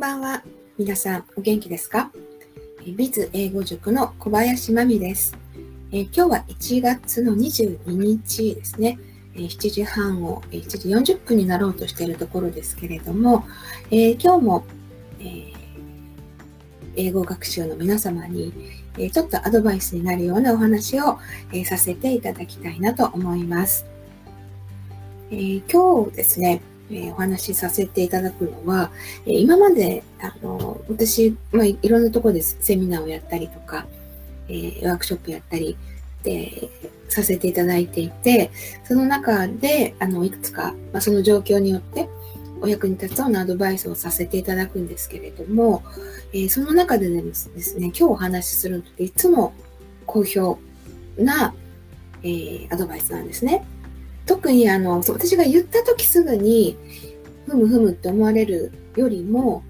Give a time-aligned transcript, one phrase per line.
[0.00, 0.42] んばんは。
[0.78, 2.10] 皆さん、お元気ですか？
[2.96, 5.36] ビズ英語塾の小林真美です。
[5.92, 8.98] え今日は1月の22日ですね
[9.34, 9.40] え。
[9.40, 13.44] 7時半を7時40分になろうとしているところですけれども、
[13.90, 14.64] え今日も、
[15.18, 15.52] えー、
[16.96, 18.54] 英語学習の皆様に、
[18.96, 21.18] えちょっとアドバイスになるようなお話を、
[21.52, 23.84] えさせていただきたいなと思います。
[25.30, 28.90] え今日ですね、えお話しさせていただくのは、
[29.26, 33.86] え今まで、あの、私、まあ、いろんなところでセミナーをやったりとか、
[34.48, 35.76] え、ワークショップやったり、
[36.22, 36.68] で、
[37.08, 38.50] させていただいていて、
[38.84, 42.08] その中で、あの、いくつか、まあ、その状況によって、
[42.62, 45.82] お役に立つようなアドバイスをさせていただくんですけれども、
[46.32, 47.48] え、その中でです
[47.78, 49.54] ね、今日お話しするのっていつも
[50.06, 50.58] 好評
[51.16, 51.54] な、
[52.22, 53.64] え、アドバイスなんですね。
[54.26, 56.76] 特にあの、私が言った時すぐに、
[57.46, 59.62] ふむふむって思われるよりも、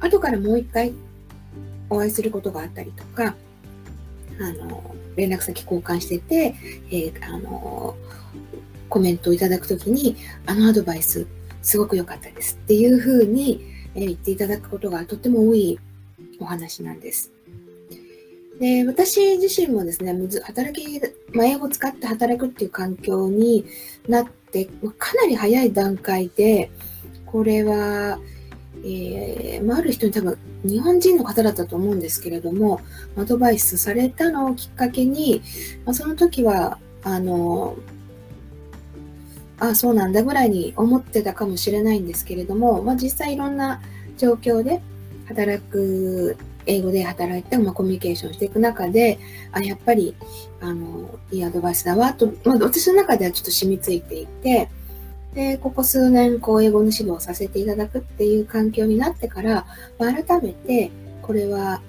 [0.00, 0.92] 後からもう一回
[1.88, 3.36] お会いすることがあったりとか、
[4.40, 6.54] あの、連絡先交換してて、
[6.90, 7.96] えー、あの、
[8.88, 11.26] コメントをいただくときに、あのアドバイス、
[11.62, 13.64] すごく良かったですっていうふうに、
[13.94, 15.78] え、言っていただくことがとっても多い
[16.38, 17.30] お話なんです。
[18.60, 21.00] で、私自身もですね、働き、
[21.32, 23.64] まあ、英語を使って働くっていう環境に
[24.06, 24.66] なって、
[24.98, 26.70] かなり早い段階で、
[27.24, 28.20] これは、
[28.84, 32.82] えー、まあ、ある人に多分日本人の方だったと思うんですけれども、
[33.16, 35.40] アドバイスされたのをきっかけに、
[35.86, 37.76] まあ、その時は、あの、
[39.58, 43.80] あそうなんだぐらいに思ってたかもしれないんですけれども、まあ、実際いろんな
[44.18, 44.82] 状況で
[45.28, 46.36] 働く
[46.70, 49.18] 英語で働いて、まあ、コミュニケーションしていく中で、
[49.52, 50.14] あ、やっぱり、
[50.60, 54.68] あの、いいアドバイスだわ、と、まあ、私の中ではちょっと染みついていて、
[55.34, 59.66] で、ここ数年、こう、英語の指導をさせていただくっていう環境になってから、
[59.98, 60.90] まあ、改めて、
[61.22, 61.82] これは、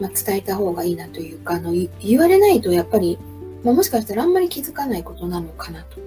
[0.00, 3.18] まあ、伝えた方がいいなというか、あの、言われないと、やっぱり、
[3.62, 5.98] まあ、もしかしたらあんまり気づかないことなのかなと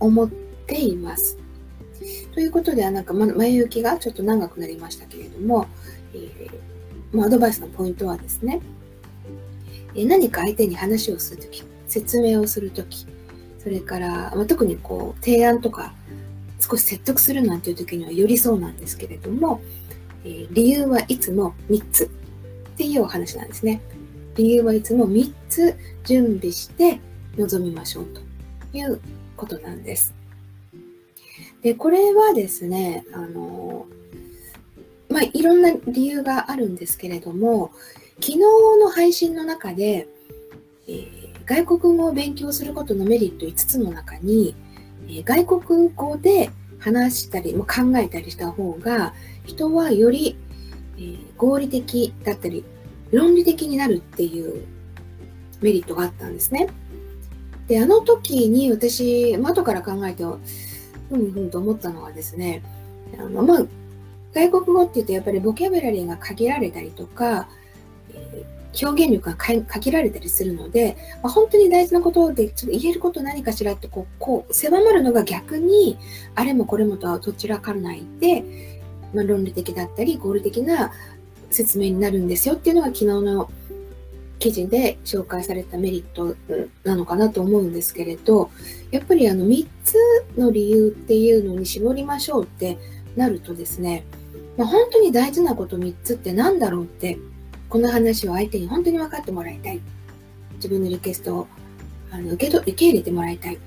[0.00, 1.38] 思っています。
[2.34, 5.66] ということでは、なんか、前行きがちょっと長くなりましたけれども、
[6.14, 6.76] えー
[7.12, 8.60] まあ、アドバイスのポイントはですね、
[9.94, 13.06] え何か相手に話をするとき、説明をするとき、
[13.58, 15.94] それから、まあ、特にこう、提案とか、
[16.60, 19.60] 少し説得するなんていう時にはよりそうなんですけれども、
[20.24, 22.08] えー、理由はいつも3つっ
[22.76, 23.80] ていうお話なんですね。
[24.36, 27.00] 理由はいつも3つ準備して
[27.36, 28.20] 臨みましょうと
[28.76, 29.00] いう
[29.36, 30.14] ことなんです。
[31.62, 33.86] で、これはですね、あの、
[35.16, 37.70] まあ、いろんな理由があるんですけれども、
[38.16, 40.08] 昨日の配信の中で、
[40.86, 44.54] えー、外国語を勉強することのメリット5つの中に、
[45.08, 47.66] えー、外国語で話したり、考
[47.96, 49.14] えたりした方が、
[49.46, 50.36] 人はより、
[50.98, 52.62] えー、合理的だったり、
[53.10, 54.66] 論理的になるっていう
[55.62, 56.68] メリットがあったんですね。
[57.68, 60.24] で、あの時に私、後から考えて、
[61.08, 62.62] ふんふんと思ったのはですね、
[63.18, 63.66] あの、まあ、
[64.36, 67.48] 外国語って言うとやっぱりボキャブラリーが限られたりとか、
[68.12, 68.44] え、
[68.84, 75.96] 表現力が限られたりするので、まあ、本当に大事なことでちょっと言えること何かしらってこうこう狭まるのが逆に
[76.34, 78.44] あれもこれもとはどちらかないで、
[79.14, 80.92] まあ、論理的だったり合理的な
[81.50, 83.50] 説明になるんですよっていうのが昨日の
[84.38, 86.36] 記事で紹介されたメリット
[86.84, 88.50] なのかなと思うんですけれど
[88.90, 89.94] やっぱりあの3つ
[90.36, 92.76] の理由っていうのに絞りましょうって
[93.16, 94.04] なるとですね
[94.56, 97.18] まあ、本当に大事なこと3つって何だろうって、
[97.68, 99.80] この話を相手に本当に分かってもらいたい。
[100.54, 101.46] 自分のリクエストを
[102.10, 103.58] あの受け受け入れてもらいたい。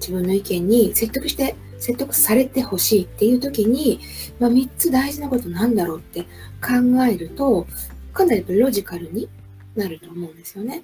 [0.00, 4.00] 自分の意見に説得して、説得されてほしいっていう時に、
[4.38, 7.66] まあ、3つ大事なことなんだろうって考えると、
[8.12, 9.28] かなりロジカルに
[9.74, 10.82] なると思うんですよね。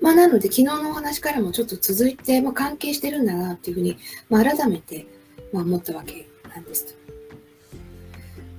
[0.00, 3.96] まあ、なので、昨日のお話からもちょっと続いて、まあ、関係してるんだなっていうふうに、
[4.28, 5.06] まあ、改めて、
[5.52, 6.96] まあ、思ったわけなんです。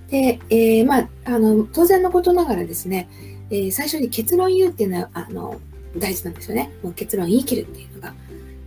[0.09, 3.09] で、えー、まあ、あの、当然のことながらですね、
[3.50, 5.59] えー、最初に結論言うっていうのは、あの、
[5.98, 6.71] 大事なんですよね。
[6.83, 8.13] もう結論言い切るっていうのが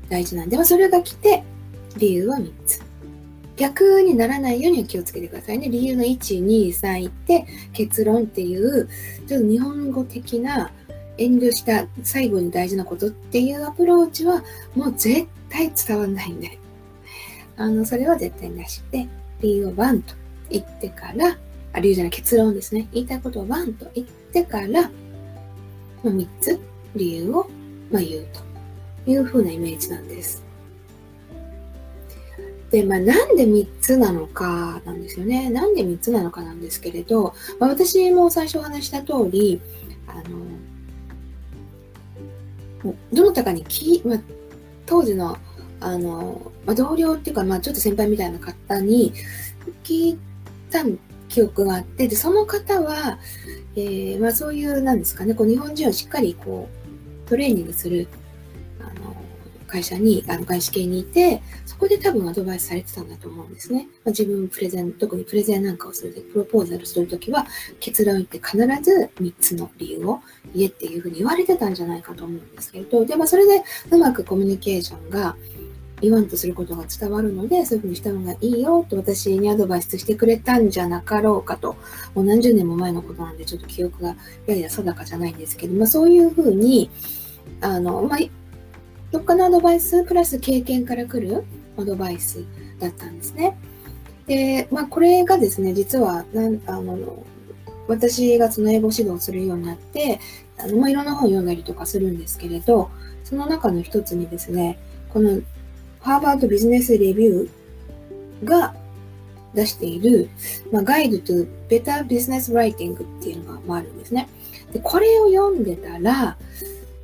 [0.08, 1.42] 大事なんで、まあ、それが来て、
[1.96, 2.82] 理由は3つ。
[3.56, 5.68] 逆にならないように気をつけてくださいね。
[5.68, 8.88] 理由の1、2、3って、結論っていう、
[9.26, 10.70] ちょっと日本語的な
[11.18, 14.42] 遠慮した最後に大事なことっていうアプローチは、
[14.74, 16.58] もう絶対伝わんないんで。
[17.56, 19.06] あの、それは絶対なしで、
[19.42, 20.14] 理由を1と
[20.50, 21.38] 言ってから、
[21.72, 22.88] あ、理由じゃない結論ですね。
[22.92, 24.90] 言いたいことをワンと言ってから、
[26.02, 26.60] ま、3つ
[26.94, 27.50] 理由を、
[27.90, 28.26] まあ、言う
[29.04, 30.42] というふうなイメージなんです。
[32.70, 35.50] で、まあ、なんで3つなのかなんですよね。
[35.50, 39.60] なんで3つなのかなんですけれど、まあ、私も最初お話した通り、
[40.06, 40.40] あの、
[43.12, 44.20] どなたかにき、まあ、
[44.86, 45.36] 当時の、
[45.80, 49.12] あの、まあ、同僚っていうか、まあ、ちょっと先輩みたいな方に
[49.82, 50.18] 聞い
[50.70, 50.84] た
[51.28, 53.18] 記憶があって、で、その方は、
[53.76, 56.68] えー、まあ、そういう、なんですかね、こう、日本人をしっかり、こ
[57.26, 58.08] う、トレーニングする、
[58.80, 59.14] あの、
[59.66, 63.88] 会社に、あの、外資系にいて、そこで多分アドバイスされてたんだと思うんですね。
[64.04, 67.46] まあ、自分プレゼン、特にプレゼンなんかをするとき、プロポーザルするときは、
[67.78, 70.20] 結論言って必ず3つの理由を
[70.54, 75.36] 言えっていうふうに言われてたんじゃないかと思うんですけれど、で、まあ、それでうまくコミュニケーションが、
[76.00, 81.76] 言わんとすることが伝わるので、そういうふうにした方がいいよと私にアドバイスしてくれたんじゃなかろうかと、
[82.14, 84.16] もう何十年も前のことなんでちょっと記憶が
[84.46, 86.90] やや定かじゃないんですけど、まあそういうふうに、
[87.60, 88.18] あの、まあ、
[89.10, 91.44] どっかのアドバイスプラス経験から来る
[91.76, 92.44] アドバイス
[92.78, 93.56] だったんですね。
[94.26, 97.24] で、まあこれがですね、実は、なんあの、
[97.88, 100.20] 私がその英語指導するようになって、
[100.58, 102.90] あのまあ、いろんな本を読んだりとかするんですけれど、
[103.24, 104.78] その中の一つにですね、
[105.12, 105.40] この
[106.00, 108.74] ハーバードビジネスレビューが
[109.54, 110.28] 出している、
[110.72, 114.28] まあ、ガイド to Better Business Writing っていうのがあるんですね。
[114.72, 116.36] で、これを読んでたら、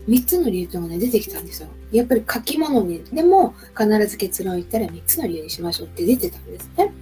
[0.08, 1.69] 3つの理由というのが、ね、出てきたんですよ。
[1.93, 6.93] やっぱり書き物にでも必ず結論を言ったら3つの理由にしましょうって出てたんですね。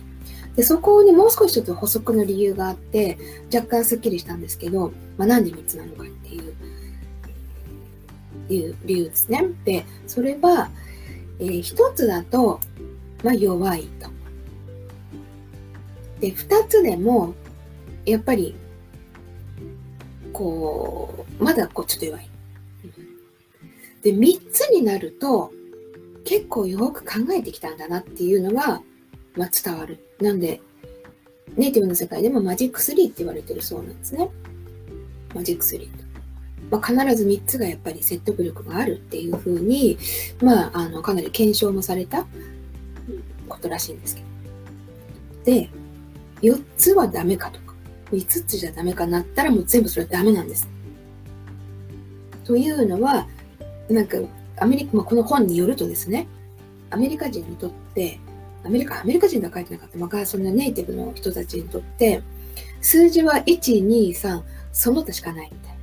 [0.56, 3.18] で、そこにもう少しちょっと補足の理由があって、
[3.52, 6.54] 若干スッキリしたんですけど、まあ、なんで3つなのかっていう、
[8.52, 9.44] いう理由ですね。
[9.64, 10.70] で、それは、
[11.38, 12.60] えー、一つだと、
[13.22, 14.08] まあ、弱いと。
[16.20, 17.34] で、二つでも、
[18.04, 18.54] やっぱり、
[20.32, 22.30] こう、まだこうちょっと弱い。
[24.02, 25.52] で、三つになると、
[26.24, 28.82] 結構よく考えてきたんだなっていうのが、
[29.36, 29.98] まあ、伝わる。
[30.20, 30.60] なんで、
[31.56, 34.28] ネイティブの世界でもマジック3って言われてるそうなんですね。
[35.34, 36.03] マジック3。
[36.74, 39.96] まあ、必ず3つがやっぱり説得力があるっていうふうに、
[40.42, 42.26] まあ、あの、かなり検証もされた
[43.48, 44.26] ことらしいんですけど。
[45.44, 45.70] で、
[46.42, 47.74] 4つはダメかとか、
[48.10, 50.68] 5つじゃダメかなったらもう全部それはダメなんです。
[52.44, 53.28] というのは、
[53.88, 54.18] なんか、
[54.56, 56.26] アメリカ、まあ、この本によるとですね、
[56.90, 58.18] アメリカ人にとって、
[58.64, 62.22] アメリカ、アメリカ人が書いてなかった、まあ、そのネイティブの人たちにとって、
[62.80, 64.42] 数字は1、2、3、
[64.72, 65.73] その他しかないみたいな。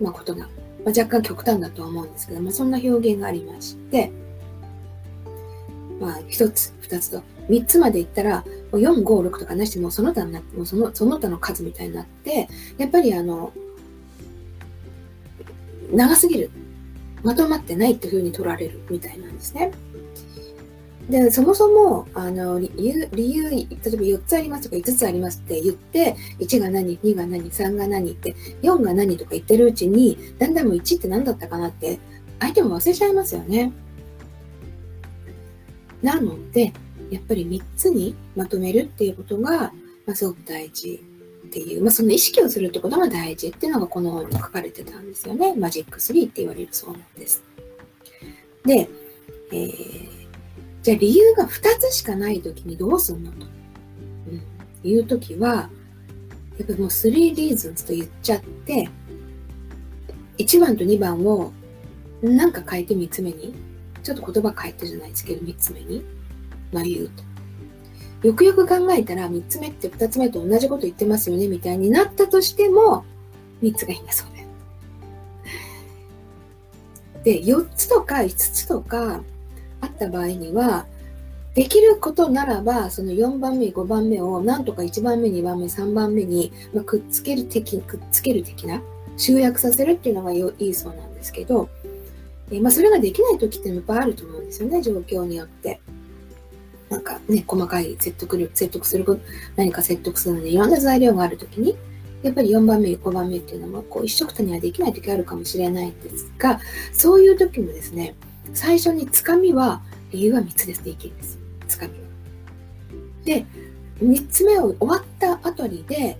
[0.00, 0.46] まあ、ことが、ま
[0.86, 4.10] あ、若干極端だとは思うんですけど、まあ、そんな表現がありまして、
[6.00, 12.48] まあ、一つ、二つと、三つまでいったら、4、5、6とかなしでもその他になって、もその、その他の数みたいになって、
[12.78, 13.52] やっぱりあの、
[15.92, 16.50] 長すぎる。
[17.22, 19.72] まとまってないっていうふうに取られるみたいなんですね。
[21.10, 31.98] で、そもそも、あの、理由、理由、例えば4つありますとか5つありますって言って、1が何、2が何、3が何って、4が何とか言ってるうちに、だんだんもう1って何だったかなって、
[32.38, 33.72] 相手も忘れちゃいますよね。
[36.00, 36.72] なので、
[37.10, 39.72] やっぱり3つにまとめるっていうことが、
[40.06, 41.02] まあ、すごく大事
[41.48, 45.56] っていう、まあ、その意識をするってことが大事っていうのがこの本に書かれてたんですよね。
[45.56, 47.42] マジック3って言われるそうなんです。
[48.64, 48.88] で、
[49.50, 50.19] えー
[50.82, 53.46] じゃあ理由が2つしかない時にどうすんのと、
[54.28, 55.70] うん、いう時は、
[56.58, 58.88] やっぱもう3 reasons と言っちゃって、
[60.38, 61.52] 1番と2番を
[62.22, 63.54] なんか変えて3つ目に、
[64.02, 66.04] ちょっと言葉変えてじゃないですけど3つ目に、
[66.72, 67.30] まあ言うと。
[68.26, 73.04] よくよく考えたら3つ目って2つ目と同じこと言ってますよねみたいになったとしても、
[73.62, 74.40] 3つがいいんだそうです。
[77.24, 79.22] で、4つとか5つとか
[80.06, 80.86] った場合には、
[81.54, 88.80] できることならば、その4番目、5番目を、なんとか1番目、2番目、3番目に、まあ、くっつける的、くっつける的な、
[89.16, 91.68] 集約させるっていうのがいいそうなんですけど、
[92.52, 95.80] えまあ、それができない時っていっぱいあると思うんですよね、状況によって。
[96.88, 99.04] なんかね、細かい説得力、説得する、
[99.56, 101.76] 何か説得するのにいろんな材料がある時に、
[102.22, 106.60] やっぱり4番目、5番目っていうのは、こう、一緒くたにはできない時あるかもしれないんですが、
[106.92, 108.14] そういう時もですね、
[108.54, 111.38] 最初につかみは、理由は3つですでいけるんです。
[111.68, 111.98] つかみは。
[113.24, 113.46] で、
[114.02, 116.18] 3つ目を終わった後にで、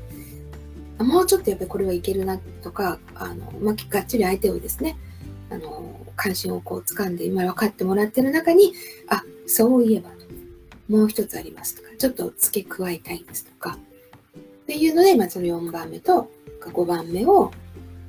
[0.99, 4.97] もうちょっとやっぱりこれはいけるなとか、あの、まあ、がっちり相手をですね、
[5.51, 8.75] あの、関心をこう掴んで今分かってもらってる中に、
[9.09, 10.11] あ、そういえば、
[10.89, 13.79] もう一つありますとか、ちょっと付け加えたいんですとか、
[14.37, 17.51] っていうので、まあ、その4番目と5番目を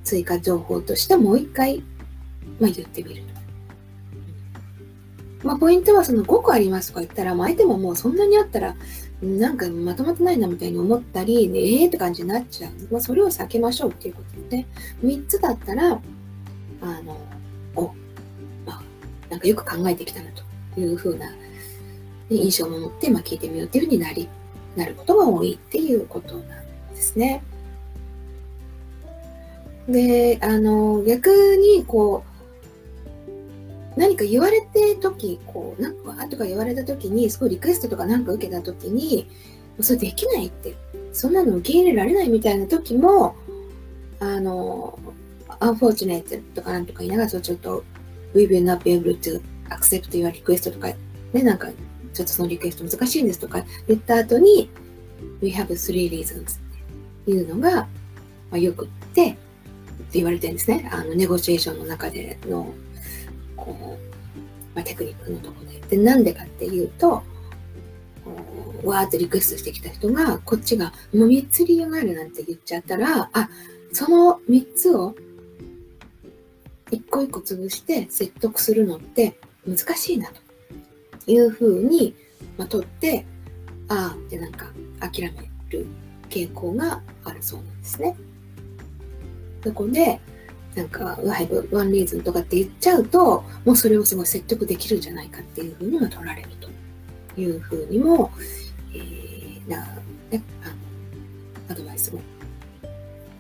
[0.04, 1.80] 追加情報としてもう一回、
[2.60, 3.41] まあ、言ってみると。
[5.44, 8.76] まあ、ポイントはその5個ありますとか言ったら、まあ、相手ももうそんなにあったら、
[9.22, 12.72] なんかまとまってないなみたいに思ったり、ね、ええー、って感じになっちゃう。
[12.92, 14.68] まあ、それを避けましょうっていうことでね。
[15.04, 16.00] 3つだったら、
[16.82, 17.18] あの、
[17.76, 17.84] お、
[18.66, 18.82] まあ、
[19.30, 20.30] なんかよく考えてきたな
[20.74, 21.32] というふうな
[22.30, 24.28] 印象を持って、まあ、聞いてみようっていうふうになり、
[24.76, 26.46] なることが多いっていうことなん
[26.94, 27.44] ですね。
[29.88, 32.31] で、あの、逆に、こう、
[34.02, 39.30] 何か言われて時、こう、なんか、とか言われた時に、すごいリクエストとかなんか受けた時に、
[39.80, 40.76] それできないって、
[41.14, 43.36] そんなの受け入れられないみたいな時も、
[44.20, 44.98] あの、
[45.60, 47.84] unfortunate とかなんとか言いながら、ちょっと、
[48.34, 49.40] we will not be able to
[49.70, 50.88] accept your request とか、
[51.34, 51.70] ね、なんか、
[52.12, 54.68] ちょっとそのリクエスト難しいんですとか言った後に、
[55.44, 56.46] we have three reasons っ
[57.26, 57.88] ていうのが、ま
[58.54, 59.38] あ、よくって、って
[60.14, 60.90] 言われてるんですね。
[60.92, 62.74] あの、ネゴシエーションの中での、
[63.66, 65.98] こう、まあ、テクニックのところで。
[65.98, 67.24] で、なんでかっていうと、
[68.84, 73.50] わーってリクエストしてきた人が、こっちが、もう3つ理由があるなんて言っちゃったら、あ、
[73.92, 75.16] その3つを
[76.92, 82.16] 一個一個潰して説得するのって難しいなというふうに、
[82.58, 83.26] まあ、取って、
[83.88, 84.68] ああってなんか
[85.00, 85.86] 諦める
[86.30, 88.16] 傾向があるそうなんですね。
[89.64, 90.20] そこで、
[90.76, 96.50] なんか、ワイブ、ワンリーズンとかって言っちゃうと、もうそれをすごい説得できるんじゃないかっていうふうには取られる
[97.36, 98.32] というふうにも、
[98.94, 99.78] えー、な、
[100.30, 100.74] ね、あの、
[101.70, 102.22] アドバイスも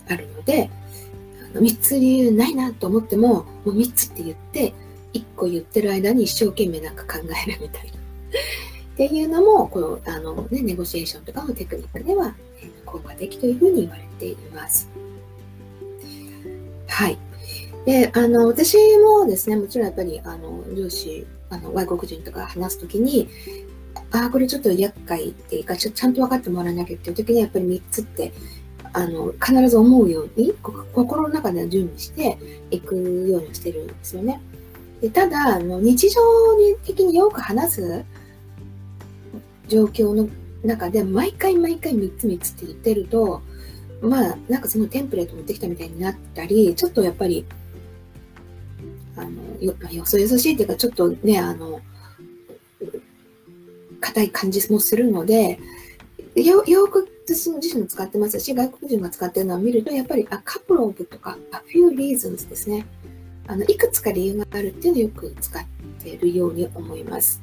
[0.10, 0.70] あるので、
[1.54, 4.74] あの3つ理由ないなと思っても、もう3つって言って、
[5.14, 7.92] 1個言ってる間に一生懸命なんか考えるみたいな。
[8.94, 12.36] っていうのも、この、あのね、ネゴシエーションとかのテクニックでは、
[12.86, 14.90] 効果的というふうに言われています。
[16.92, 17.18] はい。
[17.86, 23.30] で、あの、私もですね、もちろんやっぱり、あの、上司、あの、外国人とか話すときに、
[24.12, 28.34] ああ、これちょっと厄介っていうかち、ちゃんと分かってもらわなきゃっていうときに、やっぱり3つって、
[28.94, 30.54] あの、必ず思うように、
[30.94, 32.38] 心の中では準備して
[32.72, 34.42] いくようにしてるんですよね。
[35.02, 36.22] でただ、あの日常
[36.86, 38.06] 的によく話す
[39.68, 40.30] 状況の
[40.64, 43.42] 中で、毎回毎回3つ3つって言ってると、
[44.02, 47.46] まあ、なんかそのテンプレート持ってきたみたいになったり、ちょっとやっぱり、
[49.16, 51.82] あの、よ、よそよそしいっていうか、ちょっとね、あの、
[54.00, 55.60] 硬い感じもするので、
[56.36, 62.86] よ、よく私自身も使ってますし、外国人が使ってるのを見ると、やっぱり、あ、カプローブとか、a few reasons ですね。
[63.48, 65.64] あの、いくつか理由があるっていうのをよく使っ
[66.02, 67.42] ているように思います。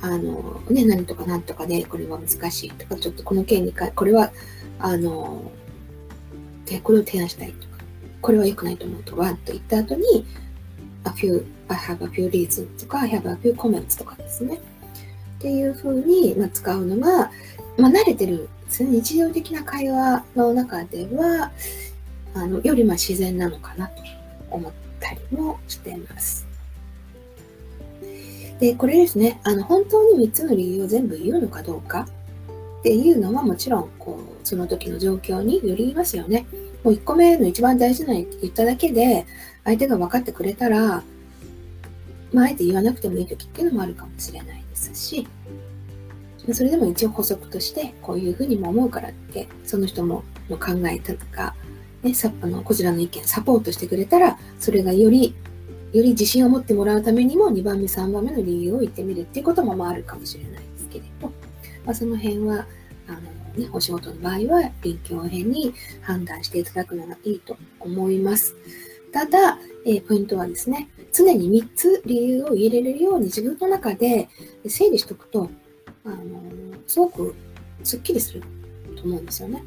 [0.00, 4.32] あの、ね、何とか何とかで、これは難しいとか、ちょっとこの件にか、これは
[4.78, 5.50] あの、
[6.66, 7.84] で、これを提案したいとか、
[8.20, 10.26] これは良くないと思うとか、と言った後に、
[11.04, 14.56] a few, I have a few reasons とか、I have a few comments とかですね。
[15.38, 17.30] っていうふうに、まあ、使うのが、
[17.76, 18.48] まあ、慣れてる。
[18.70, 21.50] 日常的な会話の中では、
[22.34, 24.02] あの、よりまあ自然なのかなと
[24.50, 26.46] 思ったりもしています。
[28.60, 32.08] で、これですね、あの、本当に3つの理由を全部言うのかどうか
[32.78, 36.46] っていうのはもちろん、こう、その時の状況によりますよね。
[36.84, 39.26] もう1個目の一番大事な言っただけで、
[39.64, 41.02] 相手が分かってくれたら、
[42.32, 45.26] まあ、あえて言わなくてもいい時っていうのもあるかもしれないですし、
[46.52, 51.54] それでも一応補足として、こういうふうにも思うからって、その人もの考えたとか、
[52.02, 55.34] ね、さあのこちらの意見サポートしてくれたら、それがより、
[55.92, 61.30] より自信を持ってもらうためにも2番目、3番目の理由を言ってみるっていうこともまああるかもしれないですけれど、
[61.88, 62.66] まあ、その辺は、
[63.08, 63.20] あの、
[63.56, 68.54] ね、お仕事の場合は臨機応変に判断していただくのがいいと思います。
[69.10, 74.28] ただ、えー、ポイントはですね、常に3つ理由を入れれるように自分の中で
[74.66, 75.48] 整理しておくと、
[76.04, 76.42] あの
[76.86, 77.34] すごく
[77.82, 78.42] すっきりする
[78.94, 79.64] と思うんですよね。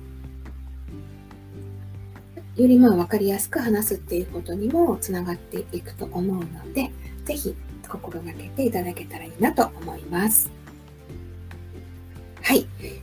[2.55, 6.91] よりまあ分かりやすく話すっていうことにもつながっていくと思うので、
[7.25, 7.55] ぜひ
[7.89, 10.60] 心がけていただけたらいいなと思います。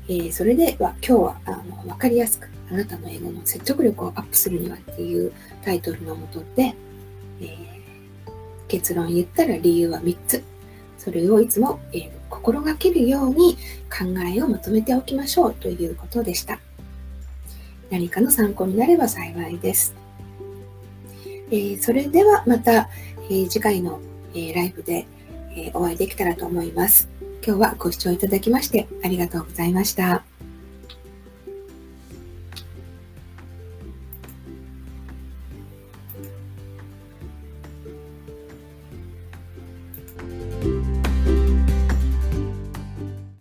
[0.08, 6.74] えー、それでは今日はあの分かりやすくあなたの英語の説得力をアップするにはっていうタイトルのもとで、
[7.40, 7.56] えー、
[8.68, 10.42] 結論言ったら理由は3つ。
[10.96, 13.56] それをいつも、えー、心がけるように
[13.88, 16.58] 考えをまとめておきましょうということでした。
[17.90, 19.94] 何かの参考になれば幸いです。
[21.50, 22.88] えー、それではまた、
[23.30, 24.00] え、次回の、
[24.34, 25.06] え、ライブで、
[25.54, 27.08] えお会いできたらと思います。
[27.46, 30.37] 今日はご視聴いただきましてありがとうございました。